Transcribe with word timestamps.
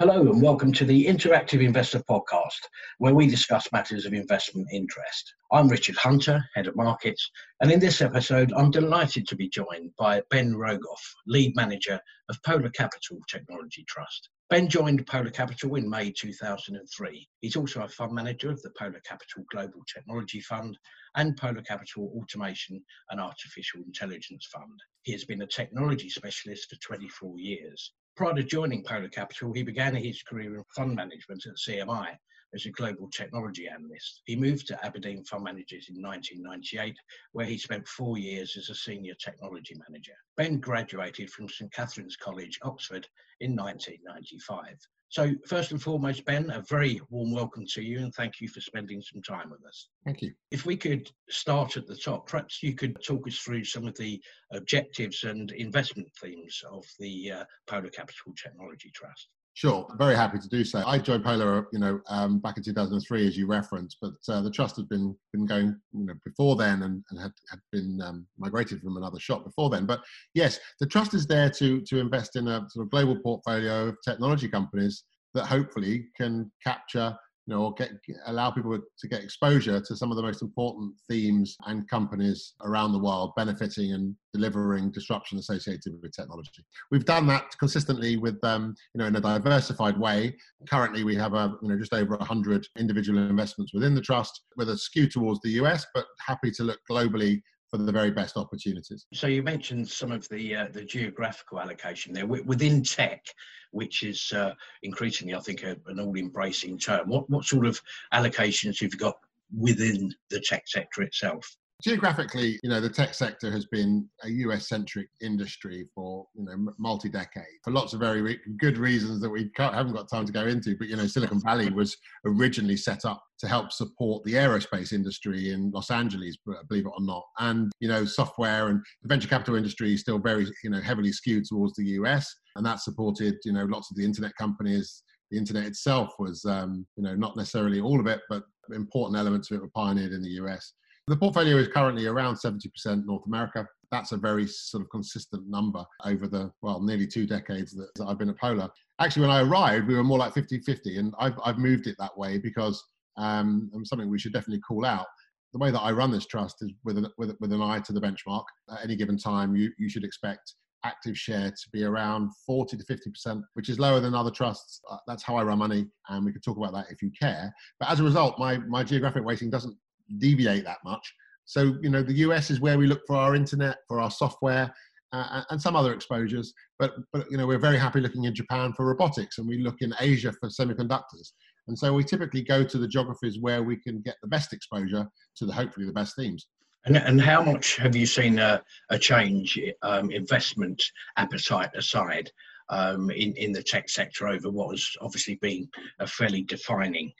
Hello 0.00 0.22
and 0.22 0.42
welcome 0.42 0.72
to 0.72 0.84
the 0.84 1.06
Interactive 1.06 1.64
Investor 1.64 2.00
Podcast, 2.00 2.58
where 2.98 3.14
we 3.14 3.28
discuss 3.28 3.70
matters 3.70 4.06
of 4.06 4.12
investment 4.12 4.66
interest. 4.72 5.32
I'm 5.52 5.68
Richard 5.68 5.94
Hunter, 5.94 6.44
Head 6.56 6.66
of 6.66 6.74
Markets, 6.74 7.30
and 7.60 7.70
in 7.70 7.78
this 7.78 8.02
episode, 8.02 8.52
I'm 8.54 8.72
delighted 8.72 9.28
to 9.28 9.36
be 9.36 9.48
joined 9.48 9.92
by 9.96 10.20
Ben 10.30 10.52
Rogoff, 10.52 10.98
Lead 11.28 11.54
Manager 11.54 12.00
of 12.28 12.42
Polar 12.44 12.70
Capital 12.70 13.20
Technology 13.28 13.84
Trust. 13.86 14.30
Ben 14.50 14.68
joined 14.68 15.06
Polar 15.06 15.30
Capital 15.30 15.76
in 15.76 15.88
May 15.88 16.10
2003. 16.10 17.28
He's 17.40 17.54
also 17.54 17.84
a 17.84 17.88
fund 17.88 18.10
manager 18.10 18.50
of 18.50 18.60
the 18.62 18.72
Polar 18.76 19.00
Capital 19.06 19.44
Global 19.52 19.84
Technology 19.94 20.40
Fund 20.40 20.76
and 21.14 21.36
Polar 21.36 21.62
Capital 21.62 22.12
Automation 22.20 22.82
and 23.10 23.20
Artificial 23.20 23.80
Intelligence 23.86 24.48
Fund. 24.52 24.80
He 25.02 25.12
has 25.12 25.24
been 25.24 25.42
a 25.42 25.46
technology 25.46 26.08
specialist 26.08 26.68
for 26.68 26.76
24 26.80 27.38
years. 27.38 27.92
Prior 28.16 28.32
to 28.32 28.44
joining 28.44 28.84
Polar 28.84 29.08
Capital, 29.08 29.52
he 29.52 29.64
began 29.64 29.96
his 29.96 30.22
career 30.22 30.54
in 30.54 30.62
fund 30.76 30.94
management 30.94 31.46
at 31.46 31.56
CMI 31.56 32.16
as 32.54 32.64
a 32.64 32.70
global 32.70 33.10
technology 33.10 33.66
analyst. 33.66 34.22
He 34.24 34.36
moved 34.36 34.68
to 34.68 34.86
Aberdeen 34.86 35.24
Fund 35.24 35.42
Managers 35.42 35.88
in 35.88 36.00
1998, 36.00 36.96
where 37.32 37.46
he 37.46 37.58
spent 37.58 37.88
four 37.88 38.16
years 38.16 38.56
as 38.56 38.70
a 38.70 38.74
senior 38.76 39.14
technology 39.14 39.74
manager. 39.88 40.14
Ben 40.36 40.60
graduated 40.60 41.28
from 41.28 41.48
St 41.48 41.72
Catherine's 41.72 42.14
College, 42.14 42.56
Oxford 42.62 43.08
in 43.40 43.56
1995. 43.56 44.78
So, 45.14 45.30
first 45.46 45.70
and 45.70 45.80
foremost, 45.80 46.24
Ben, 46.24 46.50
a 46.50 46.60
very 46.68 47.00
warm 47.08 47.30
welcome 47.30 47.64
to 47.74 47.80
you 47.80 48.00
and 48.00 48.12
thank 48.12 48.40
you 48.40 48.48
for 48.48 48.60
spending 48.60 49.00
some 49.00 49.22
time 49.22 49.48
with 49.48 49.64
us. 49.64 49.88
Thank 50.04 50.22
you. 50.22 50.32
If 50.50 50.66
we 50.66 50.76
could 50.76 51.08
start 51.30 51.76
at 51.76 51.86
the 51.86 51.94
top, 51.94 52.26
perhaps 52.26 52.64
you 52.64 52.74
could 52.74 53.00
talk 53.00 53.24
us 53.28 53.38
through 53.38 53.62
some 53.62 53.86
of 53.86 53.96
the 53.96 54.20
objectives 54.52 55.22
and 55.22 55.52
investment 55.52 56.08
themes 56.20 56.60
of 56.68 56.84
the 56.98 57.30
uh, 57.30 57.44
Polar 57.68 57.90
Capital 57.90 58.32
Technology 58.36 58.90
Trust. 58.92 59.28
Sure, 59.56 59.86
very 59.98 60.16
happy 60.16 60.40
to 60.40 60.48
do 60.48 60.64
so. 60.64 60.82
I 60.84 60.98
joined 60.98 61.22
Polar, 61.22 61.68
you 61.72 61.78
know, 61.78 62.00
um, 62.08 62.40
back 62.40 62.56
in 62.56 62.64
2003, 62.64 63.28
as 63.28 63.36
you 63.36 63.46
referenced, 63.46 63.98
but 64.02 64.14
uh, 64.28 64.40
the 64.42 64.50
trust 64.50 64.74
had 64.76 64.88
been 64.88 65.16
been 65.32 65.46
going, 65.46 65.76
you 65.92 66.06
know, 66.06 66.14
before 66.24 66.56
then, 66.56 66.82
and, 66.82 67.04
and 67.10 67.20
had, 67.20 67.30
had 67.48 67.60
been 67.70 68.00
um, 68.02 68.26
migrated 68.36 68.80
from 68.80 68.96
another 68.96 69.20
shop 69.20 69.44
before 69.44 69.70
then. 69.70 69.86
But 69.86 70.00
yes, 70.34 70.58
the 70.80 70.86
trust 70.86 71.14
is 71.14 71.24
there 71.28 71.50
to 71.50 71.80
to 71.82 72.00
invest 72.00 72.34
in 72.34 72.48
a 72.48 72.66
sort 72.68 72.84
of 72.84 72.90
global 72.90 73.16
portfolio 73.20 73.86
of 73.88 73.96
technology 74.04 74.48
companies 74.48 75.04
that 75.34 75.46
hopefully 75.46 76.06
can 76.16 76.50
capture 76.62 77.16
you 77.46 77.54
know, 77.54 77.64
or 77.64 77.74
get, 77.74 77.90
allow 78.26 78.50
people 78.50 78.78
to 78.98 79.08
get 79.08 79.22
exposure 79.22 79.80
to 79.80 79.96
some 79.96 80.10
of 80.10 80.16
the 80.16 80.22
most 80.22 80.42
important 80.42 80.94
themes 81.08 81.56
and 81.66 81.88
companies 81.88 82.54
around 82.62 82.92
the 82.92 82.98
world 82.98 83.32
benefiting 83.36 83.92
and 83.92 84.14
delivering 84.32 84.90
disruption 84.90 85.38
associated 85.38 85.92
with 86.02 86.12
technology. 86.12 86.64
We've 86.90 87.04
done 87.04 87.26
that 87.28 87.56
consistently 87.58 88.16
with, 88.16 88.42
um, 88.44 88.74
you 88.94 88.98
know, 88.98 89.06
in 89.06 89.16
a 89.16 89.20
diversified 89.20 89.98
way. 89.98 90.36
Currently, 90.68 91.04
we 91.04 91.14
have 91.16 91.34
a, 91.34 91.54
you 91.62 91.68
know, 91.68 91.78
just 91.78 91.92
over 91.92 92.16
100 92.16 92.66
individual 92.78 93.18
investments 93.18 93.74
within 93.74 93.94
the 93.94 94.00
trust 94.00 94.42
with 94.56 94.70
a 94.70 94.78
skew 94.78 95.08
towards 95.08 95.40
the 95.42 95.50
US, 95.62 95.86
but 95.94 96.06
happy 96.26 96.50
to 96.52 96.64
look 96.64 96.80
globally 96.90 97.42
for 97.74 97.82
the 97.82 97.92
very 97.92 98.12
best 98.12 98.36
opportunities. 98.36 99.06
So 99.12 99.26
you 99.26 99.42
mentioned 99.42 99.88
some 99.88 100.12
of 100.12 100.28
the 100.28 100.54
uh, 100.54 100.66
the 100.72 100.84
geographical 100.84 101.60
allocation 101.60 102.12
there 102.12 102.26
within 102.26 102.84
tech, 102.84 103.24
which 103.72 104.04
is 104.04 104.32
uh, 104.32 104.52
increasingly, 104.84 105.34
I 105.34 105.40
think, 105.40 105.64
a, 105.64 105.76
an 105.86 105.98
all-embracing 105.98 106.78
term. 106.78 107.08
What 107.08 107.28
what 107.28 107.44
sort 107.44 107.66
of 107.66 107.80
allocations 108.12 108.80
have 108.80 108.92
you 108.92 108.98
got 108.98 109.16
within 109.56 110.14
the 110.30 110.40
tech 110.40 110.64
sector 110.66 111.02
itself? 111.02 111.56
Geographically, 111.82 112.58
you 112.62 112.70
know, 112.70 112.80
the 112.80 112.88
tech 112.88 113.14
sector 113.14 113.50
has 113.50 113.66
been 113.66 114.08
a 114.22 114.28
US 114.28 114.68
centric 114.68 115.08
industry 115.20 115.86
for, 115.94 116.26
you 116.34 116.44
know, 116.44 116.72
multi 116.78 117.08
decade 117.08 117.44
for 117.62 117.72
lots 117.72 117.92
of 117.92 118.00
very 118.00 118.22
re- 118.22 118.38
good 118.58 118.78
reasons 118.78 119.20
that 119.20 119.30
we 119.30 119.50
haven't 119.56 119.94
got 119.94 120.08
time 120.08 120.24
to 120.26 120.32
go 120.32 120.46
into. 120.46 120.76
But, 120.76 120.88
you 120.88 120.96
know, 120.96 121.06
Silicon 121.06 121.40
Valley 121.40 121.70
was 121.70 121.96
originally 122.24 122.76
set 122.76 123.04
up 123.04 123.22
to 123.40 123.48
help 123.48 123.72
support 123.72 124.24
the 124.24 124.34
aerospace 124.34 124.92
industry 124.92 125.50
in 125.50 125.70
Los 125.72 125.90
Angeles, 125.90 126.36
believe 126.68 126.86
it 126.86 126.92
or 126.96 127.04
not. 127.04 127.24
And, 127.38 127.72
you 127.80 127.88
know, 127.88 128.04
software 128.04 128.68
and 128.68 128.80
the 129.02 129.08
venture 129.08 129.28
capital 129.28 129.56
industry 129.56 129.92
is 129.92 130.00
still 130.00 130.18
very, 130.18 130.46
you 130.62 130.70
know, 130.70 130.80
heavily 130.80 131.12
skewed 131.12 131.44
towards 131.44 131.74
the 131.74 131.84
US. 132.00 132.32
And 132.56 132.64
that 132.64 132.80
supported, 132.80 133.36
you 133.44 133.52
know, 133.52 133.64
lots 133.64 133.90
of 133.90 133.96
the 133.96 134.04
internet 134.04 134.34
companies. 134.36 135.02
The 135.30 135.38
internet 135.38 135.66
itself 135.66 136.14
was, 136.18 136.44
um, 136.44 136.86
you 136.96 137.02
know, 137.02 137.16
not 137.16 137.36
necessarily 137.36 137.80
all 137.80 137.98
of 137.98 138.06
it, 138.06 138.20
but 138.28 138.44
important 138.72 139.18
elements 139.18 139.50
of 139.50 139.56
it 139.56 139.62
were 139.62 139.70
pioneered 139.74 140.12
in 140.12 140.22
the 140.22 140.30
US. 140.42 140.72
The 141.06 141.16
portfolio 141.16 141.58
is 141.58 141.68
currently 141.68 142.06
around 142.06 142.36
70% 142.36 143.04
North 143.04 143.26
America. 143.26 143.68
That's 143.90 144.12
a 144.12 144.16
very 144.16 144.46
sort 144.46 144.82
of 144.82 144.88
consistent 144.88 145.46
number 145.46 145.84
over 146.06 146.26
the, 146.26 146.50
well, 146.62 146.80
nearly 146.80 147.06
two 147.06 147.26
decades 147.26 147.72
that, 147.74 147.90
I've 148.06 148.16
been 148.16 148.30
at 148.30 148.38
Polar. 148.38 148.70
Actually, 148.98 149.26
when 149.26 149.36
I 149.36 149.42
arrived, 149.42 149.86
we 149.86 149.96
were 149.96 150.02
more 150.02 150.16
like 150.16 150.32
50 150.32 150.60
50, 150.60 150.96
and 150.96 151.14
I've, 151.18 151.38
I've 151.44 151.58
moved 151.58 151.88
it 151.88 151.96
that 151.98 152.16
way 152.16 152.38
because 152.38 152.82
um, 153.18 153.70
something 153.84 154.08
we 154.08 154.18
should 154.18 154.32
definitely 154.32 154.62
call 154.62 154.86
out. 154.86 155.06
The 155.52 155.58
way 155.58 155.70
that 155.70 155.80
I 155.80 155.92
run 155.92 156.10
this 156.10 156.26
trust 156.26 156.56
is 156.62 156.72
with 156.84 156.96
an, 156.96 157.08
with, 157.18 157.36
with 157.38 157.52
an 157.52 157.60
eye 157.60 157.80
to 157.80 157.92
the 157.92 158.00
benchmark. 158.00 158.44
At 158.70 158.82
any 158.82 158.96
given 158.96 159.18
time, 159.18 159.54
you, 159.54 159.72
you 159.78 159.90
should 159.90 160.04
expect 160.04 160.54
active 160.84 161.18
share 161.18 161.50
to 161.50 161.68
be 161.70 161.84
around 161.84 162.30
40 162.46 162.78
to 162.78 162.84
50%, 162.84 163.42
which 163.52 163.68
is 163.68 163.78
lower 163.78 164.00
than 164.00 164.14
other 164.14 164.30
trusts. 164.30 164.80
Uh, 164.90 164.96
that's 165.06 165.22
how 165.22 165.36
I 165.36 165.42
run 165.42 165.58
money, 165.58 165.86
and 166.08 166.24
we 166.24 166.32
could 166.32 166.42
talk 166.42 166.56
about 166.56 166.72
that 166.72 166.86
if 166.90 167.02
you 167.02 167.10
care. 167.18 167.52
But 167.78 167.90
as 167.90 168.00
a 168.00 168.04
result, 168.04 168.38
my, 168.38 168.56
my 168.56 168.82
geographic 168.82 169.24
weighting 169.24 169.50
doesn't 169.50 169.76
deviate 170.18 170.64
that 170.64 170.78
much. 170.84 171.14
So, 171.46 171.76
you 171.82 171.90
know, 171.90 172.02
the 172.02 172.14
US 172.14 172.50
is 172.50 172.60
where 172.60 172.78
we 172.78 172.86
look 172.86 173.02
for 173.06 173.16
our 173.16 173.34
internet, 173.34 173.78
for 173.88 174.00
our 174.00 174.10
software, 174.10 174.72
uh, 175.12 175.42
and 175.50 175.60
some 175.60 175.76
other 175.76 175.92
exposures. 175.92 176.52
But, 176.78 176.94
but, 177.12 177.30
you 177.30 177.36
know, 177.36 177.46
we're 177.46 177.58
very 177.58 177.78
happy 177.78 178.00
looking 178.00 178.24
in 178.24 178.34
Japan 178.34 178.72
for 178.72 178.86
robotics 178.86 179.38
and 179.38 179.46
we 179.46 179.58
look 179.58 179.76
in 179.80 179.94
Asia 180.00 180.32
for 180.32 180.48
semiconductors. 180.48 181.32
And 181.68 181.78
so 181.78 181.92
we 181.92 182.04
typically 182.04 182.42
go 182.42 182.64
to 182.64 182.78
the 182.78 182.88
geographies 182.88 183.38
where 183.40 183.62
we 183.62 183.76
can 183.76 184.00
get 184.00 184.16
the 184.22 184.28
best 184.28 184.52
exposure 184.52 185.08
to 185.36 185.46
the 185.46 185.52
hopefully 185.52 185.86
the 185.86 185.92
best 185.92 186.16
themes. 186.16 186.46
And, 186.86 186.96
and 186.96 187.20
how 187.20 187.42
much 187.42 187.76
have 187.76 187.96
you 187.96 188.04
seen 188.04 188.38
a, 188.38 188.62
a 188.90 188.98
change, 188.98 189.58
um, 189.82 190.10
investment 190.10 190.82
appetite 191.16 191.70
aside, 191.74 192.30
um, 192.68 193.10
in, 193.10 193.34
in 193.36 193.52
the 193.52 193.62
tech 193.62 193.88
sector 193.88 194.28
over 194.28 194.50
what 194.50 194.70
has 194.70 194.88
obviously 195.00 195.36
been 195.36 195.68
a 196.00 196.06
fairly 196.06 196.42
defining 196.42 197.12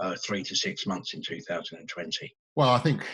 uh, 0.00 0.16
three 0.24 0.42
to 0.42 0.56
six 0.56 0.86
months 0.86 1.14
in 1.14 1.22
2020? 1.22 2.34
Well, 2.56 2.70
I 2.70 2.78
think, 2.78 3.06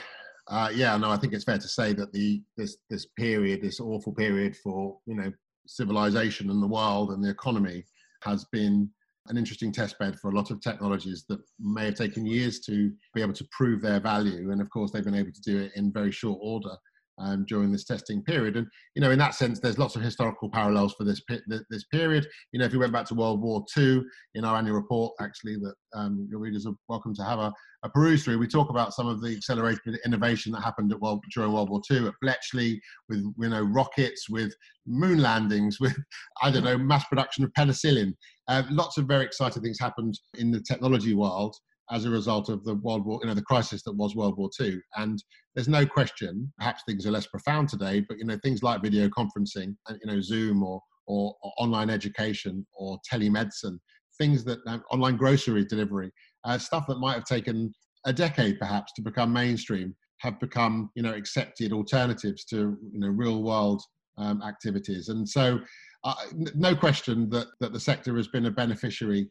uh, 0.49 0.71
yeah, 0.75 0.97
no, 0.97 1.11
I 1.11 1.17
think 1.17 1.33
it's 1.33 1.45
fair 1.45 1.59
to 1.59 1.69
say 1.69 1.93
that 1.93 2.13
the 2.13 2.43
this 2.57 2.79
this 2.89 3.07
period, 3.19 3.63
this 3.63 3.81
awful 3.81 4.15
period 4.15 4.57
for 4.57 4.99
you 5.07 5.15
know 5.15 5.33
civilization 5.67 6.51
and 6.51 6.63
the 6.63 6.67
world 6.67 7.11
and 7.11 7.23
the 7.23 7.31
economy, 7.31 7.85
has 8.23 8.45
been 8.53 8.89
an 9.29 9.37
interesting 9.37 9.73
testbed 9.73 10.17
for 10.21 10.31
a 10.31 10.35
lot 10.35 10.53
of 10.53 10.61
technologies 10.61 11.25
that 11.29 11.41
may 11.59 11.87
have 11.87 11.97
taken 11.97 12.25
years 12.25 12.61
to 12.61 12.93
be 13.13 13.21
able 13.21 13.33
to 13.33 13.47
prove 13.51 13.83
their 13.83 14.01
value, 14.01 14.53
and 14.53 14.61
of 14.61 14.71
course 14.71 14.91
they've 14.91 15.05
been 15.05 15.15
able 15.15 15.33
to 15.33 15.43
do 15.43 15.59
it 15.59 15.73
in 15.75 15.93
very 15.93 16.13
short 16.13 16.39
order 16.41 16.77
um, 17.19 17.45
during 17.49 17.73
this 17.73 17.85
testing 17.85 18.23
period. 18.23 18.57
And 18.57 18.67
you 18.95 19.03
know, 19.03 19.11
in 19.11 19.19
that 19.19 19.35
sense, 19.35 19.61
there's 19.61 19.79
lots 19.79 19.97
of 19.97 20.03
historical 20.03 20.51
parallels 20.51 20.95
for 20.95 21.05
this 21.05 21.23
this 21.71 21.85
period. 21.85 22.27
You 22.53 22.61
know, 22.61 22.67
if 22.67 22.73
you 22.73 22.79
went 22.79 22.93
back 22.93 23.07
to 23.07 23.15
World 23.15 23.43
War 23.43 23.65
II, 23.77 24.03
in 24.35 24.45
our 24.45 24.57
annual 24.57 24.77
report, 24.77 25.15
actually, 25.21 25.57
that 25.57 25.75
um, 25.95 26.27
your 26.31 26.41
readers 26.41 26.67
are 26.67 26.75
welcome 26.89 27.15
to 27.15 27.25
have 27.25 27.39
a, 27.39 27.53
a, 27.85 27.91
peruse 27.91 28.25
through, 28.25 28.39
we 28.39 28.47
talk 28.47 28.71
about 28.71 28.95
some 28.95 29.07
of 29.07 29.23
the 29.23 29.35
accelerated 29.35 29.99
innovation 30.05 30.53
that 30.53 30.61
happened 30.61 30.93
at 30.93 31.01
World, 31.01 31.23
during 31.35 31.53
World 31.53 31.71
War 31.71 31.81
II 31.91 32.09
at 32.09 32.15
Bletchley, 32.21 32.81
with 33.09 33.21
you 33.21 33.49
know 33.49 33.63
rockets, 33.63 34.29
with 34.29 34.55
moon 34.87 35.21
landings, 35.21 35.79
with 35.81 35.97
I 36.43 36.51
don't 36.51 36.65
know 36.65 36.79
mass 36.79 37.05
production 37.07 37.45
of 37.45 37.53
penicillin. 37.53 38.15
Uh, 38.49 38.63
lots 38.71 38.97
of 38.97 39.07
very 39.07 39.25
exciting 39.25 39.63
things 39.63 39.79
happened 39.81 40.19
in 40.39 40.51
the 40.53 40.61
technology 40.61 41.15
world 41.15 41.57
as 41.91 42.05
a 42.05 42.11
result 42.11 42.49
of 42.49 42.65
the 42.65 42.75
World 42.75 43.07
War, 43.07 43.21
you 43.23 43.29
know, 43.29 43.35
the 43.35 43.43
crisis 43.43 43.83
that 43.85 43.95
was 43.95 44.17
World 44.17 44.37
War 44.37 44.51
II. 44.61 44.79
And 44.97 45.23
there's 45.55 45.69
no 45.69 45.87
question, 45.87 46.53
perhaps 46.59 46.83
things 46.87 47.07
are 47.07 47.11
less 47.11 47.27
profound 47.27 47.69
today, 47.69 48.01
but 48.01 48.19
you 48.19 48.25
know, 48.25 48.39
things 48.43 48.63
like 48.63 48.83
video 48.83 49.09
conferencing, 49.09 49.77
and 49.89 49.99
you 50.03 50.13
know, 50.13 50.21
Zoom 50.21 50.63
or, 50.63 50.81
or, 51.07 51.35
or 51.43 51.53
online 51.59 51.91
education 51.91 52.67
or 52.75 52.99
telemedicine, 53.11 53.79
things 54.19 54.45
that 54.45 54.59
um, 54.67 54.83
online 54.91 55.17
grocery 55.17 55.65
delivery, 55.65 56.11
uh, 56.45 56.59
stuff 56.59 56.87
that 56.89 56.99
might 56.99 57.15
have 57.15 57.25
taken 57.25 57.73
a 58.05 58.13
decade 58.13 58.59
perhaps 58.59 58.93
to 58.95 59.03
become 59.03 59.33
mainstream, 59.33 59.95
have 60.21 60.41
become 60.41 60.91
you 60.95 61.03
know 61.03 61.13
accepted 61.13 61.73
alternatives 61.73 62.45
to 62.45 62.77
you 62.93 62.99
know 62.99 63.09
real 63.09 63.43
world 63.43 63.83
um, 64.19 64.43
activities. 64.43 65.09
And 65.09 65.29
so 65.29 65.61
uh, 66.05 66.15
no 66.55 66.75
question 66.75 67.29
that, 67.31 67.49
that 67.61 67.73
the 67.73 67.81
sector 67.81 68.17
has 68.17 68.29
been 68.29 68.47
a 68.47 68.51
beneficiary 68.51 69.29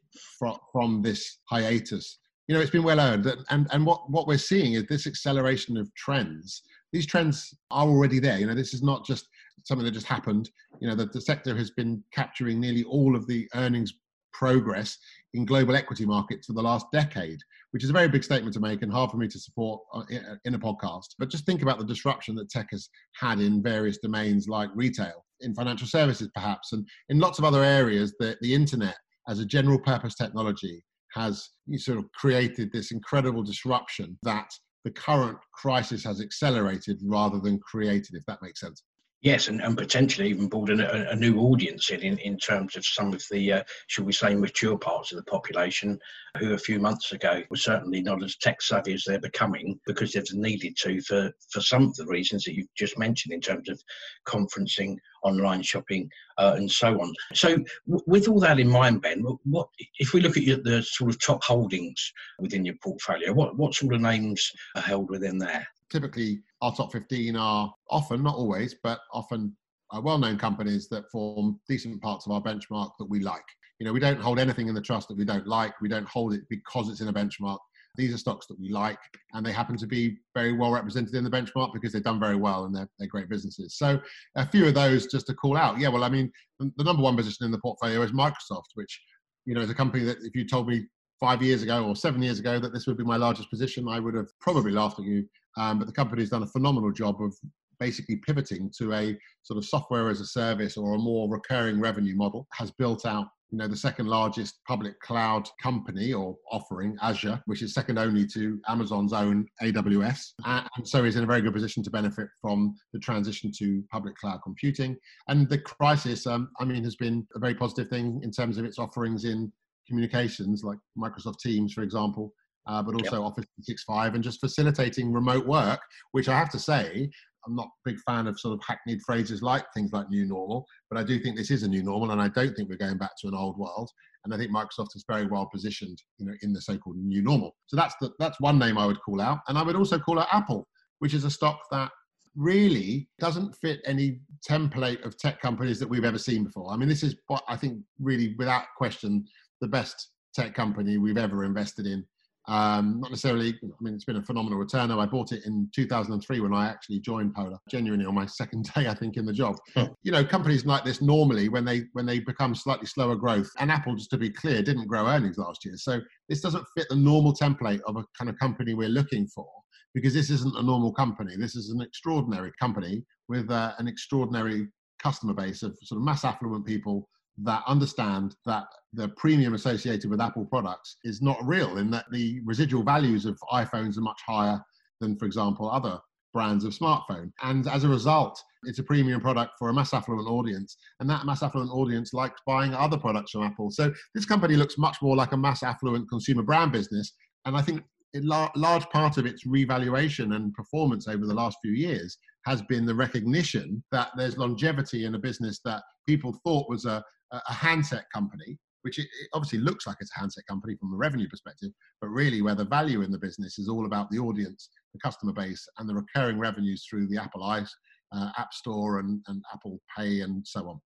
from 0.72 1.02
this 1.02 1.40
hiatus 1.50 2.20
you 2.48 2.56
know, 2.56 2.62
it's 2.62 2.72
been 2.72 2.84
well 2.84 3.00
earned. 3.00 3.26
And, 3.50 3.68
and 3.72 3.86
what, 3.86 4.10
what 4.10 4.28
we're 4.28 4.38
seeing 4.38 4.74
is 4.74 4.86
this 4.86 5.08
acceleration 5.08 5.78
of 5.78 5.94
trends. 5.96 6.62
These 6.94 7.08
trends 7.08 7.54
are 7.72 7.88
already 7.88 8.20
there. 8.20 8.38
You 8.38 8.48
know, 8.48 8.56
this 8.56 8.74
is 8.74 8.84
not 8.84 9.06
just 9.06 9.28
something 9.64 9.86
that 9.86 9.92
just 9.92 10.06
happened. 10.06 10.50
You 10.80 10.88
know, 10.88 10.96
that 10.96 11.12
the 11.12 11.22
sector 11.22 11.56
has 11.56 11.72
been 11.72 12.04
capturing 12.14 12.60
nearly 12.60 12.84
all 12.84 13.16
of 13.16 13.28
the 13.28 13.48
earnings 13.56 13.94
progress 14.32 14.98
in 15.34 15.46
global 15.46 15.76
equity 15.76 16.06
markets 16.06 16.48
for 16.48 16.54
the 16.54 16.62
last 16.62 16.86
decade, 16.92 17.40
which 17.72 17.84
is 17.84 17.90
a 17.90 17.94
very 17.94 18.08
big 18.08 18.24
statement 18.24 18.54
to 18.54 18.60
make 18.60 18.82
and 18.82 18.92
hard 18.92 19.10
for 19.10 19.18
me 19.18 19.28
to 19.28 19.40
support 19.40 19.82
uh, 19.94 20.04
in 20.44 20.56
a 20.56 20.60
podcast. 20.60 21.16
But 21.18 21.30
just 21.30 21.46
think 21.46 21.62
about 21.62 21.80
the 21.80 21.86
disruption 21.86 22.36
that 22.36 22.50
tech 22.50 22.68
has 22.72 22.90
had 23.16 23.40
in 23.40 23.64
various 23.64 23.98
domains 23.98 24.48
like 24.48 24.70
retail, 24.76 25.26
in 25.42 25.56
financial 25.56 25.88
services, 25.88 26.30
perhaps, 26.34 26.74
and 26.74 26.88
in 27.10 27.20
lots 27.20 27.40
of 27.40 27.46
other 27.46 27.64
areas. 27.64 28.14
that 28.20 28.40
the 28.42 28.54
internet 28.54 28.98
as 29.28 29.40
a 29.40 29.46
general 29.46 29.80
purpose 29.80 30.16
technology 30.16 30.84
has 31.16 31.50
sort 31.78 31.98
of 31.98 32.12
created 32.12 32.72
this 32.72 32.92
incredible 32.92 33.44
disruption 33.44 34.18
that 34.24 34.50
the 34.84 34.92
current 34.92 35.38
crisis 35.54 36.04
has 36.04 36.22
accelerated 36.22 37.00
rather 37.04 37.40
than 37.40 37.60
created, 37.60 38.14
if 38.14 38.26
that 38.28 38.42
makes 38.42 38.60
sense. 38.60 38.84
Yes, 39.26 39.48
and, 39.48 39.60
and 39.60 39.76
potentially 39.76 40.30
even 40.30 40.52
in 40.70 40.82
a, 40.82 41.08
a, 41.10 41.16
new 41.16 41.40
audience 41.40 41.90
in, 41.90 42.02
in, 42.02 42.20
in 42.20 42.38
terms 42.38 42.76
of 42.76 42.86
some 42.86 43.12
of 43.12 43.24
the, 43.32 43.54
uh, 43.54 43.64
shall 43.88 44.06
we 44.06 44.14
say, 44.14 44.36
mature 44.36 44.78
parts 44.78 45.12
of 45.12 45.18
the 45.18 45.24
population 45.24 45.98
who 46.38 46.54
a 46.54 46.60
few 46.60 46.80
months 46.80 47.12
ago 47.12 47.42
were 47.50 47.58
certainly 47.58 48.04
not 48.04 48.22
as 48.22 48.36
tech 48.36 48.62
savvy 48.62 48.94
as 48.94 49.04
they're 49.04 49.20
becoming 49.20 49.80
because 49.88 50.14
they've 50.14 50.32
needed 50.34 50.78
to 50.78 51.02
for, 51.02 51.32
for 51.50 51.60
some 51.60 51.86
of 51.86 51.96
the 51.96 52.06
reasons 52.06 52.44
that 52.44 52.54
you've 52.54 52.72
just 52.78 53.00
mentioned 53.00 53.34
in 53.34 53.42
terms 53.42 53.68
of 53.68 53.82
conferencing, 54.28 54.96
online 55.24 55.64
shopping, 55.64 56.08
uh, 56.38 56.54
and 56.56 56.72
so 56.72 57.02
on. 57.02 57.12
So, 57.34 57.58
w- 57.88 58.04
with 58.06 58.28
all 58.28 58.40
that 58.42 58.60
in 58.60 58.70
mind, 58.70 59.02
Ben, 59.02 59.26
what 59.46 59.70
if 59.98 60.14
we 60.14 60.22
look 60.22 60.38
at 60.38 60.44
your, 60.44 60.58
the 60.58 60.84
sort 60.84 61.10
of 61.10 61.20
top 61.20 61.44
holdings 61.44 62.14
within 62.38 62.64
your 62.64 62.76
portfolio? 62.84 63.34
What 63.34 63.58
what 63.58 63.74
sort 63.74 63.96
of 63.96 64.02
names 64.02 64.52
are 64.76 64.84
held 64.84 65.10
within 65.10 65.40
there? 65.40 65.68
Typically 65.92 66.42
our 66.62 66.74
top 66.76 66.92
15 66.92 67.36
are 67.36 67.74
often, 67.90 68.24
not 68.24 68.36
always, 68.36 68.76
but 68.84 69.00
often 69.14 69.56
uh, 69.94 70.02
well-known 70.02 70.38
companies 70.38 70.88
that 70.90 71.10
form 71.12 71.60
decent 71.68 72.02
parts 72.02 72.26
of 72.26 72.32
our 72.32 72.42
benchmark 72.42 72.92
that 73.00 73.10
we 73.10 73.20
like. 73.20 73.44
You 73.80 73.86
know, 73.86 73.94
we 73.94 74.00
don't 74.00 74.20
hold 74.20 74.40
anything 74.40 74.68
in 74.68 74.76
the 74.76 74.82
trust 74.82 75.08
that 75.10 75.18
we 75.18 75.26
don't 75.26 75.48
like. 75.48 75.80
We 75.82 75.90
don't 75.90 76.08
hold 76.08 76.34
it 76.34 76.42
because 76.50 76.90
it's 76.90 77.02
in 77.02 77.08
a 77.08 77.14
benchmark. 77.14 77.60
These 77.98 78.14
are 78.14 78.18
stocks 78.18 78.48
that 78.48 78.60
we 78.60 78.70
like, 78.70 78.98
and 79.34 79.46
they 79.46 79.54
happen 79.54 79.78
to 79.78 79.88
be 79.88 80.18
very 80.34 80.52
well 80.52 80.72
represented 80.72 81.16
in 81.16 81.24
the 81.24 81.30
benchmark 81.30 81.74
because 81.74 81.94
they've 81.94 82.04
done 82.04 82.20
very 82.20 82.36
well 82.36 82.66
and 82.66 82.76
they're, 82.76 82.90
they're 83.00 83.08
great 83.08 83.30
businesses. 83.30 83.78
So, 83.78 84.02
a 84.36 84.46
few 84.46 84.68
of 84.68 84.74
those 84.74 85.08
just 85.08 85.28
to 85.28 85.34
call 85.34 85.56
out. 85.56 85.80
Yeah, 85.80 85.88
well, 85.90 86.04
I 86.04 86.10
mean, 86.10 86.30
the 86.60 86.84
number 86.84 87.02
one 87.02 87.16
position 87.16 87.46
in 87.46 87.52
the 87.52 87.58
portfolio 87.58 88.02
is 88.02 88.12
Microsoft, 88.12 88.72
which, 88.74 89.02
you 89.46 89.56
know, 89.56 89.62
is 89.62 89.70
a 89.70 89.76
company 89.76 90.04
that 90.04 90.18
if 90.24 90.36
you 90.36 90.46
told 90.46 90.68
me 90.68 90.86
five 91.22 91.42
years 91.42 91.64
ago 91.64 91.86
or 91.86 91.96
seven 91.96 92.22
years 92.22 92.40
ago 92.40 92.60
that 92.60 92.74
this 92.74 92.86
would 92.88 92.98
be 92.98 93.04
my 93.04 93.16
largest 93.16 93.50
position, 93.50 93.88
I 93.88 94.00
would 94.00 94.16
have 94.16 94.28
probably 94.42 94.72
laughed 94.72 95.00
at 95.00 95.06
you 95.06 95.26
um, 95.58 95.80
but 95.80 95.88
the 95.88 95.94
company 95.94 96.22
has 96.22 96.30
done 96.30 96.44
a 96.44 96.48
phenomenal 96.48 96.92
job 96.92 97.22
of 97.22 97.34
basically 97.80 98.18
pivoting 98.18 98.72
to 98.78 98.94
a 98.94 99.18
sort 99.44 99.58
of 99.58 99.66
software 99.66 100.10
as 100.10 100.22
a 100.22 100.26
service 100.26 100.78
or 100.78 100.96
a 100.96 100.98
more 100.98 101.30
recurring 101.30 101.80
revenue 101.80 102.16
model. 102.16 102.48
Has 102.54 102.72
built 102.72 103.06
out 103.06 103.28
you 103.52 103.60
know 103.60 103.68
the 103.68 103.78
second 103.78 104.08
largest 104.08 104.60
public 104.68 105.00
cloud 105.00 105.48
company 105.62 106.12
or 106.12 106.36
offering 106.52 106.98
azure 107.02 107.42
which 107.46 107.62
is 107.62 107.74
second 107.74 107.98
only 107.98 108.26
to 108.26 108.60
amazon's 108.68 109.14
own 109.14 109.46
aws 109.62 110.32
and 110.46 110.88
so 110.88 111.04
is 111.06 111.16
in 111.16 111.24
a 111.24 111.28
very 111.28 111.42
good 111.42 111.54
position 111.54 111.84
to 111.84 111.90
benefit 111.90 112.28
from 112.42 112.76
the 112.92 113.00
transition 113.00 113.52
to 113.56 113.84
public 113.92 114.16
cloud 114.18 114.40
computing 114.44 114.98
and 115.28 115.48
the 115.48 115.60
crisis 115.60 116.26
um, 116.28 116.50
i 116.60 116.66
mean 116.66 116.84
has 116.84 116.96
been 116.96 117.26
a 117.36 117.40
very 117.40 117.56
positive 117.56 117.88
thing 117.90 118.20
in 118.24 118.32
terms 118.32 118.58
of 118.58 118.66
its 118.66 118.80
offerings 118.80 119.26
in 119.26 119.52
communications 119.88 120.64
like 120.64 120.80
microsoft 120.98 121.40
teams 121.40 121.72
for 121.72 121.84
example 121.84 122.34
uh, 122.68 122.82
but 122.82 122.96
also 122.96 123.18
yep. 123.18 123.26
Office 123.26 123.46
365 123.66 124.16
and 124.16 124.24
just 124.24 124.40
facilitating 124.40 125.12
remote 125.12 125.46
work, 125.46 125.82
which 126.12 126.30
I 126.30 126.38
have 126.38 126.50
to 126.52 126.60
say, 126.60 127.10
I'm 127.46 127.56
not 127.56 127.68
a 127.68 127.90
big 127.90 128.00
fan 128.08 128.28
of 128.28 128.40
sort 128.40 128.54
of 128.54 128.64
hackneyed 128.68 129.02
phrases 129.06 129.42
like 129.42 129.66
things 129.74 129.92
like 129.94 130.10
new 130.10 130.26
normal, 130.26 130.66
but 130.90 131.00
I 131.00 131.04
do 131.04 131.20
think 131.20 131.38
this 131.38 131.52
is 131.52 131.64
a 131.64 131.68
new 131.68 131.84
normal, 131.84 132.12
and 132.12 132.22
I 132.22 132.30
don't 132.30 132.56
think 132.56 132.70
we're 132.70 132.78
going 132.78 132.98
back 132.98 133.12
to 133.22 133.28
an 133.28 133.36
old 133.36 133.58
world. 133.58 133.90
And 134.24 134.34
I 134.34 134.38
think 134.38 134.52
Microsoft 134.52 134.96
is 134.96 135.06
very 135.08 135.28
well 135.28 135.48
positioned, 135.52 136.02
you 136.18 136.26
know, 136.26 136.34
in 136.42 136.52
the 136.52 136.62
so-called 136.62 136.98
new 136.98 137.22
normal. 137.22 137.56
So 137.68 137.76
that's 137.76 137.94
the, 138.02 138.12
that's 138.18 138.40
one 138.40 138.58
name 138.58 138.78
I 138.78 138.88
would 138.88 139.02
call 139.02 139.22
out, 139.22 139.40
and 139.48 139.58
I 139.58 139.64
would 139.64 139.76
also 139.76 140.00
call 140.00 140.20
out 140.20 140.28
Apple, 140.32 140.68
which 141.00 141.14
is 141.14 141.24
a 141.24 141.30
stock 141.30 141.60
that 141.72 141.92
really 142.36 143.08
doesn't 143.20 143.56
fit 143.56 143.80
any 143.86 144.20
template 144.48 145.06
of 145.06 145.18
tech 145.18 145.40
companies 145.40 145.80
that 145.80 145.88
we've 145.88 146.04
ever 146.04 146.18
seen 146.18 146.44
before. 146.44 146.72
I 146.72 146.78
mean, 146.78 146.90
this 146.90 147.04
is 147.04 147.16
what 147.28 147.44
I 147.48 147.56
think 147.56 147.80
really, 148.00 148.36
without 148.38 148.66
question, 148.76 149.26
the 149.62 149.68
best 149.68 150.10
tech 150.34 150.54
company 150.54 150.98
we've 150.98 151.18
ever 151.18 151.46
invested 151.46 151.86
in 151.86 152.04
um, 152.48 153.00
not 153.00 153.10
necessarily, 153.10 153.58
I 153.64 153.84
mean, 153.84 153.96
it's 153.96 154.06
been 154.06 154.18
a 154.18 154.24
phenomenal 154.24 154.64
returner. 154.64 155.00
I 155.00 155.06
bought 155.06 155.32
it 155.32 155.46
in 155.46 155.70
2003 155.74 156.40
when 156.40 156.54
I 156.54 156.68
actually 156.68 157.00
joined 157.00 157.34
Polar, 157.34 157.58
genuinely 157.70 158.06
on 158.06 158.14
my 158.14 158.26
second 158.28 158.70
day, 158.76 158.88
I 158.88 158.94
think, 158.94 159.18
in 159.18 159.26
the 159.26 159.34
job. 159.34 159.56
You 160.04 160.12
know, 160.12 160.24
companies 160.24 160.66
like 160.66 160.84
this 160.84 161.02
normally, 161.02 161.50
when 161.50 161.66
they 161.66 161.84
when 161.94 162.06
they 162.06 162.20
become 162.20 162.54
slightly 162.54 162.86
slower 162.86 163.16
growth, 163.16 163.50
and 163.60 163.72
Apple, 163.72 163.96
just 163.96 164.12
to 164.12 164.18
be 164.18 164.30
clear, 164.30 164.62
didn't 164.62 164.88
grow 164.88 165.08
earnings 165.08 165.38
last 165.38 165.66
year. 165.66 165.76
So 165.78 166.00
this 166.30 166.42
doesn't 166.42 166.66
fit 166.78 166.88
the 166.90 166.96
normal 166.96 167.34
template 167.34 167.82
of 167.88 167.98
a 167.98 168.06
kind 168.18 168.30
of 168.30 168.38
company 168.38 168.74
we're 168.74 168.90
looking 168.90 169.28
for 169.28 169.48
because 169.94 170.14
this 170.14 170.30
isn't 170.30 170.58
a 170.58 170.62
normal 170.62 170.94
company. 170.94 171.36
This 171.38 171.56
is 171.56 171.70
an 171.70 171.82
extraordinary 171.82 172.52
company 172.60 173.04
with 173.28 173.50
uh, 173.50 173.74
an 173.80 173.88
extraordinary 173.88 174.68
customer 175.02 175.34
base 175.34 175.64
of 175.64 175.76
sort 175.84 176.00
of 176.00 176.06
mass 176.06 176.26
affluent 176.26 176.66
people 176.66 177.08
that 177.44 177.64
understand 177.68 178.36
that 178.46 178.66
the 178.94 179.10
premium 179.10 179.54
associated 179.54 180.10
with 180.10 180.22
Apple 180.22 180.46
products 180.46 180.98
is 181.04 181.22
not 181.22 181.38
real, 181.44 181.78
in 181.78 181.92
that 181.92 182.06
the 182.12 182.40
residual 182.46 182.84
values 182.84 183.26
of 183.26 183.38
iPhones 183.52 183.98
are 183.98 184.02
much 184.02 184.20
higher 184.26 184.62
than, 185.02 185.18
for 185.18 185.26
example, 185.26 185.70
other 185.70 186.00
brands 186.34 186.66
of 186.66 186.74
smartphone. 186.74 187.32
And 187.44 187.68
as 187.68 187.84
a 187.84 187.90
result, 187.90 188.42
it's 188.64 188.80
a 188.80 188.84
premium 188.84 189.22
product 189.22 189.54
for 189.58 189.70
a 189.70 189.74
mass 189.74 189.94
affluent 189.94 190.28
audience. 190.28 190.78
And 191.00 191.10
that 191.10 191.26
mass 191.26 191.44
affluent 191.44 191.72
audience 191.72 192.14
likes 192.14 192.42
buying 192.46 192.74
other 192.74 192.98
products 192.98 193.32
from 193.32 193.44
Apple. 193.44 193.72
So 193.72 193.94
this 194.14 194.26
company 194.26 194.56
looks 194.56 194.78
much 194.78 194.98
more 195.02 195.16
like 195.16 195.32
a 195.32 195.38
mass 195.38 195.64
affluent 195.64 196.10
consumer 196.10 196.44
brand 196.44 196.72
business. 196.72 197.14
And 197.46 197.56
I 197.56 197.62
think 197.62 197.84
a 198.16 198.20
large 198.22 198.86
part 198.90 199.18
of 199.18 199.26
its 199.26 199.46
revaluation 199.46 200.34
and 200.34 200.54
performance 200.54 201.08
over 201.08 201.26
the 201.26 201.34
last 201.34 201.58
few 201.62 201.74
years 201.74 202.18
has 202.46 202.62
been 202.62 202.86
the 202.86 202.96
recognition 202.96 203.84
that 203.92 204.10
there's 204.16 204.38
longevity 204.38 205.06
in 205.06 205.16
a 205.16 205.20
business 205.20 205.60
that 205.66 205.84
people 206.08 206.38
thought 206.44 206.70
was 206.70 206.86
a, 206.86 207.04
a 207.32 207.54
handset 207.54 208.06
company, 208.14 208.58
which 208.84 209.00
it, 209.00 209.08
it 209.22 209.30
obviously 209.34 209.60
looks 209.60 209.88
like 209.88 209.98
it's 210.00 210.12
a 210.16 210.20
handset 210.20 210.46
company 210.48 210.76
from 210.76 210.94
a 210.94 210.98
revenue 210.98 211.28
perspective, 211.28 211.72
but 212.02 212.08
really 212.08 212.42
where 212.42 212.56
the 212.56 212.66
value 212.66 213.02
in 213.02 213.12
the 213.12 213.18
business 213.18 213.58
is 213.58 213.68
all 213.68 213.86
about 213.86 214.10
the 214.12 214.20
audience, 214.20 214.70
the 214.94 215.00
customer 215.00 215.34
base, 215.34 215.68
and 215.80 215.90
the 215.90 215.96
recurring 215.96 216.38
revenues 216.38 216.86
through 216.88 217.08
the 217.08 217.18
Apple 217.18 217.44
i 217.44 217.66
uh, 218.12 218.30
App 218.38 218.54
Store 218.54 219.00
and, 219.00 219.22
and 219.28 219.44
Apple 219.54 219.80
Pay 219.98 220.22
and 220.22 220.46
so 220.46 220.70
on. 220.70 220.80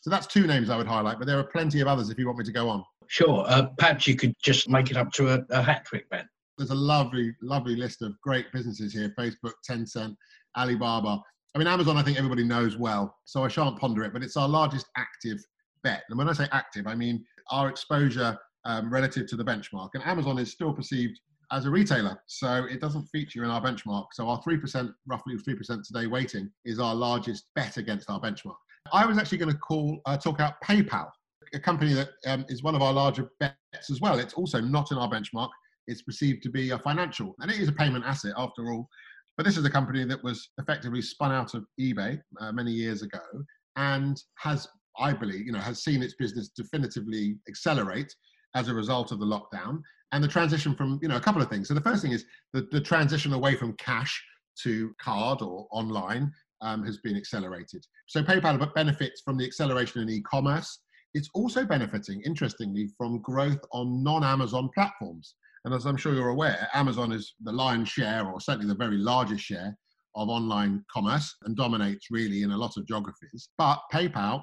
So 0.00 0.10
that's 0.10 0.26
two 0.26 0.46
names 0.46 0.70
I 0.70 0.76
would 0.76 0.86
highlight, 0.86 1.18
but 1.18 1.26
there 1.26 1.38
are 1.38 1.44
plenty 1.44 1.80
of 1.80 1.88
others 1.88 2.10
if 2.10 2.18
you 2.18 2.26
want 2.26 2.38
me 2.38 2.44
to 2.44 2.52
go 2.52 2.68
on. 2.68 2.84
Sure. 3.08 3.44
Uh, 3.46 3.66
perhaps 3.76 4.06
you 4.06 4.16
could 4.16 4.34
just 4.42 4.68
make 4.68 4.90
it 4.90 4.96
up 4.96 5.12
to 5.12 5.34
a, 5.34 5.44
a 5.50 5.62
hat 5.62 5.84
trick, 5.84 6.08
Ben. 6.10 6.28
There's 6.56 6.70
a 6.70 6.74
lovely, 6.74 7.34
lovely 7.42 7.76
list 7.76 8.02
of 8.02 8.18
great 8.22 8.50
businesses 8.52 8.92
here 8.92 9.12
Facebook, 9.18 9.52
Tencent, 9.68 10.14
Alibaba. 10.56 11.20
I 11.54 11.58
mean, 11.58 11.68
Amazon, 11.68 11.96
I 11.96 12.02
think 12.02 12.18
everybody 12.18 12.44
knows 12.44 12.76
well, 12.76 13.14
so 13.24 13.44
I 13.44 13.48
shan't 13.48 13.78
ponder 13.78 14.04
it, 14.04 14.12
but 14.12 14.22
it's 14.22 14.36
our 14.36 14.48
largest 14.48 14.86
active 14.96 15.38
bet. 15.86 16.02
And 16.08 16.18
when 16.18 16.28
I 16.28 16.32
say 16.32 16.48
active, 16.52 16.86
I 16.86 16.94
mean 16.94 17.24
our 17.50 17.68
exposure 17.68 18.36
um, 18.64 18.92
relative 18.92 19.26
to 19.28 19.36
the 19.36 19.44
benchmark. 19.44 19.90
And 19.94 20.02
Amazon 20.04 20.38
is 20.38 20.50
still 20.50 20.72
perceived 20.72 21.20
as 21.52 21.64
a 21.64 21.70
retailer, 21.70 22.20
so 22.26 22.64
it 22.68 22.80
doesn't 22.80 23.04
feature 23.06 23.44
in 23.44 23.50
our 23.50 23.62
benchmark. 23.62 24.06
So 24.12 24.28
our 24.28 24.42
3%, 24.42 24.92
roughly 25.06 25.36
3% 25.36 25.86
today 25.86 26.08
weighting, 26.08 26.50
is 26.64 26.80
our 26.80 26.94
largest 26.94 27.44
bet 27.54 27.76
against 27.76 28.10
our 28.10 28.20
benchmark. 28.20 28.56
I 28.92 29.06
was 29.06 29.16
actually 29.16 29.38
going 29.38 29.52
to 29.52 29.58
call 29.58 30.00
uh, 30.06 30.16
talk 30.16 30.40
out 30.40 30.54
PayPal, 30.64 31.08
a 31.54 31.60
company 31.60 31.94
that 31.94 32.08
um, 32.26 32.44
is 32.48 32.64
one 32.64 32.74
of 32.74 32.82
our 32.82 32.92
larger 32.92 33.30
bets 33.38 33.90
as 33.90 34.00
well. 34.00 34.18
It's 34.18 34.34
also 34.34 34.60
not 34.60 34.90
in 34.90 34.98
our 34.98 35.08
benchmark. 35.08 35.50
It's 35.86 36.02
perceived 36.02 36.42
to 36.42 36.50
be 36.50 36.70
a 36.70 36.78
financial, 36.80 37.36
and 37.38 37.48
it 37.48 37.60
is 37.60 37.68
a 37.68 37.72
payment 37.72 38.04
asset 38.04 38.32
after 38.36 38.72
all. 38.72 38.88
But 39.36 39.46
this 39.46 39.56
is 39.56 39.64
a 39.64 39.70
company 39.70 40.04
that 40.04 40.24
was 40.24 40.48
effectively 40.58 41.02
spun 41.02 41.30
out 41.30 41.54
of 41.54 41.64
eBay 41.80 42.20
uh, 42.40 42.50
many 42.50 42.72
years 42.72 43.02
ago 43.02 43.20
and 43.76 44.20
has 44.38 44.66
I 44.98 45.12
believe, 45.12 45.46
you 45.46 45.52
know, 45.52 45.58
has 45.58 45.82
seen 45.82 46.02
its 46.02 46.14
business 46.14 46.48
definitively 46.48 47.36
accelerate 47.48 48.14
as 48.54 48.68
a 48.68 48.74
result 48.74 49.12
of 49.12 49.18
the 49.18 49.26
lockdown 49.26 49.80
and 50.12 50.22
the 50.22 50.28
transition 50.28 50.74
from, 50.74 50.98
you 51.02 51.08
know, 51.08 51.16
a 51.16 51.20
couple 51.20 51.42
of 51.42 51.48
things. 51.48 51.68
So 51.68 51.74
the 51.74 51.80
first 51.80 52.02
thing 52.02 52.12
is 52.12 52.24
the, 52.52 52.66
the 52.70 52.80
transition 52.80 53.32
away 53.32 53.56
from 53.56 53.74
cash 53.74 54.22
to 54.62 54.94
card 55.00 55.42
or 55.42 55.66
online 55.70 56.32
um, 56.62 56.84
has 56.84 56.98
been 56.98 57.16
accelerated. 57.16 57.84
So 58.06 58.22
PayPal 58.22 58.72
benefits 58.74 59.20
from 59.24 59.36
the 59.36 59.44
acceleration 59.44 60.00
in 60.00 60.08
e-commerce. 60.08 60.80
It's 61.14 61.28
also 61.34 61.64
benefiting, 61.64 62.22
interestingly, 62.22 62.88
from 62.96 63.20
growth 63.20 63.60
on 63.72 64.02
non-Amazon 64.02 64.70
platforms. 64.74 65.34
And 65.64 65.74
as 65.74 65.84
I'm 65.86 65.96
sure 65.96 66.14
you're 66.14 66.28
aware, 66.28 66.68
Amazon 66.74 67.12
is 67.12 67.34
the 67.42 67.52
lion's 67.52 67.88
share, 67.88 68.26
or 68.26 68.40
certainly 68.40 68.68
the 68.68 68.74
very 68.74 68.96
largest 68.96 69.44
share, 69.44 69.76
of 70.14 70.28
online 70.30 70.82
commerce 70.90 71.36
and 71.44 71.56
dominates 71.56 72.06
really 72.10 72.42
in 72.42 72.50
a 72.50 72.56
lot 72.56 72.76
of 72.76 72.86
geographies. 72.86 73.50
But 73.58 73.80
PayPal 73.92 74.42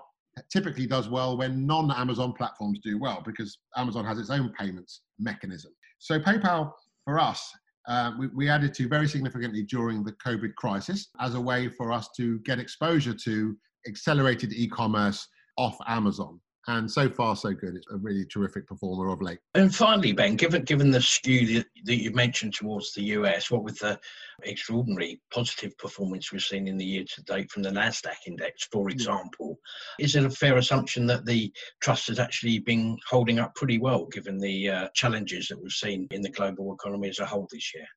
typically 0.51 0.87
does 0.87 1.09
well 1.09 1.37
when 1.37 1.65
non-Amazon 1.65 2.33
platforms 2.33 2.79
do 2.83 2.99
well 2.99 3.21
because 3.25 3.59
Amazon 3.77 4.05
has 4.05 4.19
its 4.19 4.29
own 4.29 4.51
payments 4.59 5.01
mechanism. 5.19 5.71
So 5.99 6.19
PayPal 6.19 6.71
for 7.05 7.19
us, 7.19 7.51
uh, 7.87 8.11
we, 8.17 8.27
we, 8.27 8.49
added 8.49 8.73
to 8.75 8.87
very 8.87 9.07
significantly 9.07 9.63
during 9.63 10.03
the 10.03 10.13
COVID 10.25 10.55
crisis 10.55 11.09
as 11.19 11.35
a 11.35 11.41
way 11.41 11.67
for 11.67 11.91
us 11.91 12.09
to 12.15 12.39
get 12.39 12.57
exposure 12.57 13.13
to 13.25 13.57
accelerated 13.87 14.53
e-commerce 14.53 15.27
off 15.57 15.77
Amazon. 15.87 16.39
And 16.67 16.89
so 16.89 17.10
far, 17.10 17.36
so 17.36 17.53
good. 17.53 17.75
It's 17.75 17.88
a 17.91 17.98
really 17.98 18.25
terrific 18.25 18.67
performer 18.67 19.12
of 19.12 19.22
late. 19.22 19.39
And 19.53 19.74
finally, 19.74 20.13
Ben, 20.13 20.38
given 20.38 20.63
given 20.63 20.91
the 20.91 21.01
skew 21.01 21.55
that, 21.55 21.65
that 21.84 22.01
you 22.01 22.12
mentioned 22.12 22.53
towards 22.53 22.93
the 22.93 23.03
US, 23.03 23.51
what 23.51 23.63
with 23.63 23.79
the 23.79 24.00
extraordinary 24.43 25.22
positive 25.34 25.77
performance 25.77 26.32
we've 26.32 26.41
seen 26.41 26.67
in 26.67 26.77
the 26.77 26.86
year 26.86 27.03
to 27.15 27.24
date 27.24 27.51
from 27.51 27.63
the 27.63 27.70
Nasdaq 27.70 28.15
index, 28.27 28.67
for 28.72 28.89
example, 28.89 29.60
is 30.00 30.15
it 30.15 30.25
a 30.25 30.29
fair 30.29 30.55
assumption 30.55 31.05
that 31.08 31.25
the 31.25 31.51
trust 31.82 32.08
has 32.08 32.20
actually 32.20 32.60
been 32.60 32.98
holding 33.10 33.39
up 33.39 33.53
pretty 33.55 33.77
well, 33.77 34.05
given 34.05 34.38
the 34.38 34.70
uh, 34.70 34.88
challenges 34.93 35.50
that 35.50 35.62
we've 35.62 35.72
seen 35.72 36.08
in 36.12 36.22
the 36.22 36.32
global 36.32 36.74
economy 36.74 37.10
as 37.10 37.20
a 37.20 37.25
whole 37.25 37.48
this 37.51 37.74
year? 37.75 37.88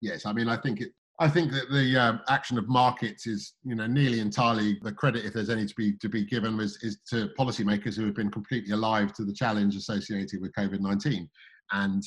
Yes, 0.00 0.26
I 0.26 0.32
mean, 0.32 0.48
I 0.48 0.56
think 0.56 0.80
it, 0.80 0.92
I 1.20 1.28
think 1.28 1.50
that 1.52 1.70
the 1.70 2.00
uh, 2.00 2.18
action 2.28 2.58
of 2.58 2.68
markets 2.68 3.26
is, 3.26 3.54
you 3.64 3.74
know, 3.74 3.88
nearly 3.88 4.20
entirely 4.20 4.78
the 4.82 4.92
credit, 4.92 5.24
if 5.24 5.32
there's 5.32 5.50
any 5.50 5.66
to 5.66 5.74
be 5.74 5.96
to 5.96 6.08
be 6.08 6.24
given, 6.24 6.60
is, 6.60 6.78
is 6.82 6.98
to 7.10 7.30
policymakers 7.38 7.96
who 7.96 8.04
have 8.04 8.14
been 8.14 8.30
completely 8.30 8.72
alive 8.72 9.12
to 9.14 9.24
the 9.24 9.32
challenge 9.32 9.74
associated 9.74 10.40
with 10.40 10.52
COVID-19, 10.52 11.28
and 11.72 12.02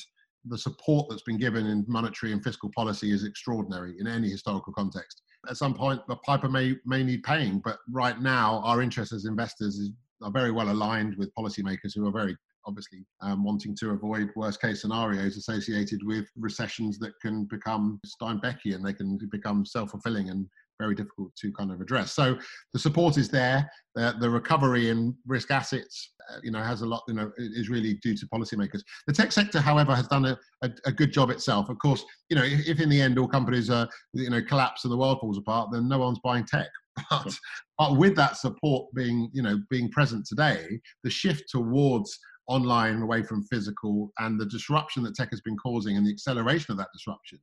the 0.46 0.56
support 0.56 1.08
that's 1.08 1.22
been 1.22 1.36
given 1.36 1.66
in 1.66 1.84
monetary 1.86 2.32
and 2.32 2.42
fiscal 2.42 2.70
policy 2.74 3.12
is 3.12 3.24
extraordinary 3.24 3.94
in 3.98 4.06
any 4.06 4.30
historical 4.30 4.72
context. 4.72 5.22
At 5.48 5.56
some 5.58 5.74
point, 5.74 6.00
the 6.08 6.16
piper 6.16 6.48
may 6.48 6.76
may 6.86 7.02
need 7.02 7.22
paying, 7.22 7.60
but 7.62 7.78
right 7.90 8.18
now, 8.18 8.62
our 8.64 8.80
interests 8.80 9.12
as 9.12 9.26
investors 9.26 9.76
is, 9.76 9.90
are 10.22 10.30
very 10.30 10.52
well 10.52 10.70
aligned 10.70 11.16
with 11.18 11.34
policymakers 11.38 11.94
who 11.94 12.06
are 12.06 12.12
very 12.12 12.34
obviously 12.66 13.04
um, 13.20 13.44
wanting 13.44 13.76
to 13.80 13.90
avoid 13.90 14.30
worst 14.36 14.60
case 14.60 14.82
scenarios 14.82 15.36
associated 15.36 16.00
with 16.04 16.26
recessions 16.36 16.98
that 16.98 17.12
can 17.20 17.44
become 17.44 18.00
Steinbeckian, 18.06 18.82
they 18.82 18.92
can 18.92 19.18
become 19.30 19.64
self 19.64 19.90
fulfilling 19.90 20.30
and 20.30 20.46
very 20.82 20.94
difficult 20.94 21.34
to 21.36 21.52
kind 21.52 21.70
of 21.70 21.80
address. 21.80 22.12
So 22.12 22.36
the 22.72 22.78
support 22.78 23.16
is 23.16 23.28
there. 23.28 23.70
The, 23.94 24.14
the 24.20 24.28
recovery 24.28 24.88
in 24.88 25.14
risk 25.26 25.50
assets, 25.50 26.12
uh, 26.30 26.38
you 26.42 26.50
know, 26.50 26.62
has 26.62 26.82
a 26.82 26.86
lot, 26.86 27.02
you 27.06 27.14
know, 27.14 27.30
is 27.36 27.68
really 27.68 27.94
due 28.02 28.16
to 28.16 28.26
policymakers. 28.26 28.82
The 29.06 29.12
tech 29.12 29.32
sector, 29.32 29.60
however, 29.60 29.94
has 29.94 30.08
done 30.08 30.24
a, 30.24 30.38
a, 30.62 30.70
a 30.86 30.92
good 30.92 31.12
job 31.12 31.30
itself. 31.30 31.68
Of 31.68 31.78
course, 31.78 32.04
you 32.30 32.36
know, 32.36 32.42
if, 32.42 32.66
if, 32.66 32.80
in 32.80 32.88
the 32.88 33.00
end 33.00 33.18
all 33.18 33.28
companies, 33.28 33.70
are, 33.70 33.88
you 34.12 34.30
know, 34.30 34.42
collapse 34.42 34.84
and 34.84 34.92
the 34.92 34.96
world 34.96 35.18
falls 35.20 35.38
apart, 35.38 35.70
then 35.72 35.88
no 35.88 35.98
one's 35.98 36.20
buying 36.24 36.44
tech. 36.44 36.68
But, 37.10 37.34
but 37.78 37.96
with 37.96 38.14
that 38.16 38.36
support 38.36 38.92
being, 38.94 39.30
you 39.32 39.42
know, 39.42 39.58
being 39.70 39.90
present 39.90 40.26
today, 40.26 40.78
the 41.04 41.10
shift 41.10 41.44
towards 41.48 42.18
online 42.48 43.02
away 43.02 43.22
from 43.22 43.44
physical 43.44 44.12
and 44.18 44.40
the 44.40 44.46
disruption 44.46 45.02
that 45.02 45.14
tech 45.14 45.30
has 45.30 45.40
been 45.40 45.56
causing 45.56 45.96
and 45.96 46.06
the 46.06 46.10
acceleration 46.10 46.72
of 46.72 46.78
that 46.78 46.88
disruption 46.92 47.38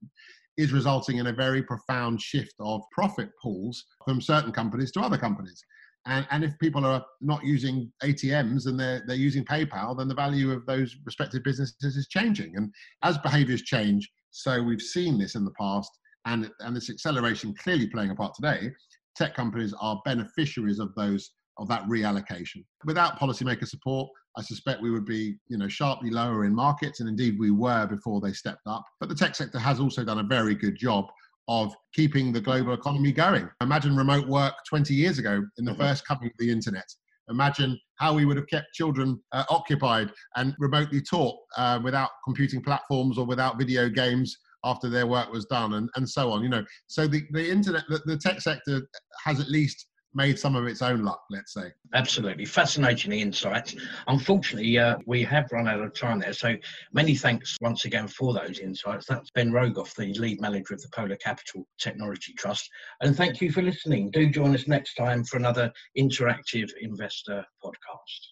is 0.57 0.73
resulting 0.73 1.17
in 1.17 1.27
a 1.27 1.33
very 1.33 1.63
profound 1.63 2.21
shift 2.21 2.53
of 2.59 2.81
profit 2.91 3.29
pools 3.41 3.85
from 4.05 4.19
certain 4.19 4.51
companies 4.51 4.91
to 4.91 4.99
other 4.99 5.17
companies. 5.17 5.63
And, 6.05 6.27
and 6.31 6.43
if 6.43 6.57
people 6.59 6.85
are 6.85 7.05
not 7.21 7.45
using 7.45 7.91
ATMs 8.03 8.67
and 8.67 8.79
they're, 8.79 9.01
they're 9.05 9.15
using 9.15 9.45
PayPal, 9.45 9.97
then 9.97 10.07
the 10.07 10.15
value 10.15 10.51
of 10.51 10.65
those 10.65 10.97
respective 11.05 11.43
businesses 11.43 11.95
is 11.95 12.07
changing. 12.07 12.55
And 12.55 12.73
as 13.03 13.17
behaviors 13.17 13.61
change, 13.61 14.09
so 14.31 14.61
we've 14.61 14.81
seen 14.81 15.17
this 15.17 15.35
in 15.35 15.45
the 15.45 15.53
past, 15.59 15.91
and, 16.25 16.49
and 16.59 16.75
this 16.75 16.89
acceleration 16.89 17.55
clearly 17.55 17.87
playing 17.87 18.11
a 18.11 18.15
part 18.15 18.33
today, 18.33 18.71
tech 19.15 19.35
companies 19.35 19.73
are 19.79 20.01
beneficiaries 20.05 20.79
of 20.79 20.93
those 20.95 21.31
of 21.59 21.67
that 21.67 21.83
reallocation. 21.87 22.63
Without 22.85 23.19
policymaker 23.19 23.67
support, 23.67 24.09
I 24.37 24.41
suspect 24.41 24.81
we 24.81 24.91
would 24.91 25.05
be, 25.05 25.35
you 25.47 25.57
know, 25.57 25.67
sharply 25.67 26.09
lower 26.09 26.45
in 26.45 26.55
markets, 26.55 26.99
and 26.99 27.09
indeed 27.09 27.37
we 27.37 27.51
were 27.51 27.85
before 27.85 28.21
they 28.21 28.33
stepped 28.33 28.65
up. 28.65 28.83
But 28.99 29.09
the 29.09 29.15
tech 29.15 29.35
sector 29.35 29.59
has 29.59 29.79
also 29.79 30.03
done 30.03 30.19
a 30.19 30.23
very 30.23 30.55
good 30.55 30.77
job 30.77 31.05
of 31.47 31.73
keeping 31.93 32.31
the 32.31 32.41
global 32.41 32.73
economy 32.73 33.11
going. 33.11 33.49
Imagine 33.61 33.95
remote 33.95 34.27
work 34.27 34.53
20 34.67 34.93
years 34.93 35.17
ago 35.19 35.43
in 35.57 35.65
the 35.65 35.71
mm-hmm. 35.71 35.81
first 35.81 36.07
coming 36.07 36.27
of 36.27 36.37
the 36.37 36.51
internet. 36.51 36.85
Imagine 37.29 37.77
how 37.95 38.13
we 38.13 38.25
would 38.25 38.37
have 38.37 38.47
kept 38.47 38.73
children 38.73 39.19
uh, 39.31 39.43
occupied 39.49 40.11
and 40.35 40.55
remotely 40.59 41.01
taught 41.01 41.37
uh, 41.57 41.79
without 41.83 42.09
computing 42.23 42.61
platforms 42.61 43.17
or 43.17 43.25
without 43.25 43.57
video 43.57 43.89
games 43.89 44.37
after 44.63 44.89
their 44.89 45.07
work 45.07 45.31
was 45.31 45.45
done 45.45 45.75
and, 45.75 45.89
and 45.95 46.09
so 46.09 46.31
on 46.31 46.43
you 46.43 46.49
know 46.49 46.63
so 46.87 47.07
the, 47.07 47.21
the 47.31 47.49
internet 47.49 47.83
the, 47.87 48.01
the 48.05 48.17
tech 48.17 48.41
sector 48.41 48.81
has 49.23 49.39
at 49.39 49.47
least 49.47 49.85
made 50.13 50.39
some 50.39 50.55
of 50.55 50.65
its 50.65 50.81
own 50.81 51.03
luck, 51.03 51.21
let's 51.29 51.53
say. 51.53 51.71
Absolutely. 51.93 52.45
Fascinating 52.45 53.11
insights. 53.11 53.75
Unfortunately, 54.07 54.77
uh, 54.77 54.97
we 55.05 55.23
have 55.23 55.51
run 55.51 55.67
out 55.67 55.81
of 55.81 55.93
time 55.93 56.19
there. 56.19 56.33
So 56.33 56.55
many 56.93 57.15
thanks 57.15 57.57
once 57.61 57.85
again 57.85 58.07
for 58.07 58.33
those 58.33 58.59
insights. 58.59 59.05
That's 59.07 59.31
Ben 59.31 59.51
Rogoff, 59.51 59.95
the 59.95 60.13
lead 60.13 60.41
manager 60.41 60.73
of 60.73 60.81
the 60.81 60.89
Polar 60.89 61.17
Capital 61.17 61.67
Technology 61.79 62.33
Trust. 62.33 62.69
And 63.01 63.15
thank 63.15 63.41
you 63.41 63.51
for 63.51 63.61
listening. 63.61 64.11
Do 64.11 64.29
join 64.29 64.55
us 64.55 64.67
next 64.67 64.95
time 64.95 65.23
for 65.23 65.37
another 65.37 65.71
interactive 65.97 66.69
investor 66.81 67.45
podcast. 67.63 68.29